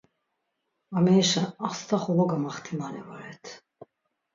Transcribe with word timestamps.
Amerişen 0.97 1.47
astaxolo 1.67 2.25
gamaxtimoni 2.29 3.01
voret. 3.07 3.45